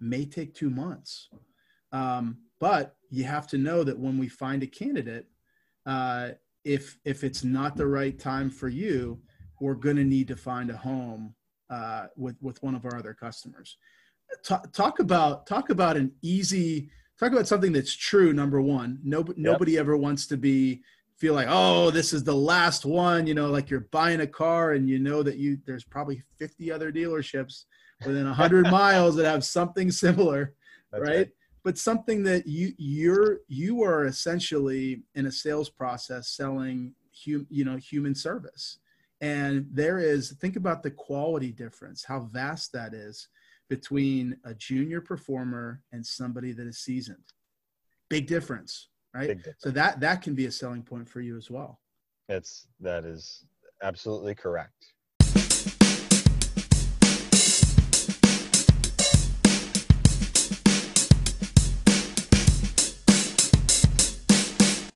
may 0.00 0.24
take 0.26 0.54
two 0.54 0.70
months. 0.70 1.28
Um, 1.92 2.38
but 2.58 2.96
you 3.10 3.24
have 3.24 3.46
to 3.48 3.58
know 3.58 3.84
that 3.84 3.98
when 3.98 4.18
we 4.18 4.28
find 4.28 4.62
a 4.62 4.66
candidate, 4.66 5.28
uh, 5.86 6.32
if 6.64 6.98
if 7.04 7.24
it's 7.24 7.42
not 7.44 7.76
the 7.76 7.86
right 7.86 8.18
time 8.18 8.50
for 8.50 8.68
you, 8.68 9.20
we're 9.60 9.74
going 9.74 9.96
to 9.96 10.04
need 10.04 10.28
to 10.28 10.36
find 10.36 10.70
a 10.70 10.76
home 10.76 11.34
uh, 11.70 12.08
with 12.16 12.36
with 12.42 12.62
one 12.62 12.74
of 12.74 12.84
our 12.84 12.96
other 12.96 13.14
customers. 13.14 13.76
Talk, 14.42 14.72
talk 14.72 14.98
about 15.00 15.46
talk 15.46 15.70
about 15.70 15.96
an 15.96 16.12
easy 16.22 16.90
talk 17.18 17.32
about 17.32 17.46
something 17.48 17.72
that's 17.72 17.94
true. 17.94 18.32
Number 18.32 18.60
one, 18.60 19.00
no, 19.02 19.24
nobody 19.36 19.76
ever 19.78 19.96
wants 19.96 20.26
to 20.28 20.36
be 20.36 20.82
feel 21.18 21.34
like 21.34 21.48
oh 21.48 21.90
this 21.90 22.12
is 22.12 22.24
the 22.24 22.34
last 22.34 22.84
one. 22.84 23.26
You 23.26 23.34
know, 23.34 23.50
like 23.50 23.70
you're 23.70 23.88
buying 23.90 24.20
a 24.20 24.26
car 24.26 24.72
and 24.72 24.88
you 24.88 24.98
know 24.98 25.22
that 25.22 25.36
you 25.36 25.58
there's 25.66 25.84
probably 25.84 26.22
50 26.38 26.70
other 26.72 26.92
dealerships 26.92 27.64
within 28.04 28.26
100 28.26 28.66
miles 28.70 29.16
that 29.16 29.24
have 29.26 29.44
something 29.44 29.90
similar, 29.90 30.54
That's 30.90 31.08
right? 31.08 31.28
but 31.64 31.78
something 31.78 32.22
that 32.24 32.46
you 32.46 32.72
you're 32.78 33.40
you 33.48 33.82
are 33.82 34.06
essentially 34.06 35.02
in 35.14 35.26
a 35.26 35.32
sales 35.32 35.68
process 35.68 36.28
selling 36.28 36.94
hum, 37.24 37.46
you 37.50 37.64
know 37.64 37.76
human 37.76 38.14
service 38.14 38.78
and 39.20 39.66
there 39.72 39.98
is 39.98 40.32
think 40.40 40.56
about 40.56 40.82
the 40.82 40.90
quality 40.90 41.52
difference 41.52 42.04
how 42.04 42.20
vast 42.20 42.72
that 42.72 42.94
is 42.94 43.28
between 43.68 44.36
a 44.44 44.54
junior 44.54 45.00
performer 45.00 45.80
and 45.92 46.04
somebody 46.04 46.52
that 46.52 46.66
is 46.66 46.78
seasoned 46.78 47.32
big 48.08 48.26
difference 48.26 48.88
right? 49.14 49.28
So 49.58 49.70
that 49.70 50.00
that 50.00 50.22
can 50.22 50.34
be 50.34 50.46
a 50.46 50.50
selling 50.50 50.82
point 50.82 51.08
for 51.08 51.20
you 51.20 51.36
as 51.36 51.50
well. 51.50 51.80
It's 52.28 52.66
that 52.80 53.04
is 53.04 53.44
absolutely 53.82 54.34
correct. 54.34 54.91